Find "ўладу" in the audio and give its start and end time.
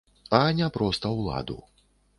1.21-1.61